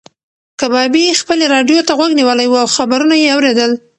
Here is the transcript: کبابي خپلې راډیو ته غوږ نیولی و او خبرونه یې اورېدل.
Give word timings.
کبابي 0.59 1.03
خپلې 1.21 1.45
راډیو 1.53 1.79
ته 1.87 1.93
غوږ 1.97 2.11
نیولی 2.19 2.47
و 2.49 2.55
او 2.63 2.67
خبرونه 2.75 3.15
یې 3.23 3.29
اورېدل. 3.35 3.71